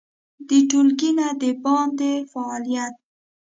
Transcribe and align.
د 0.47 0.49
ټولګي 0.69 1.11
نه 1.19 1.27
د 1.41 1.43
باندې 1.63 2.11
فعالیت 2.31 2.93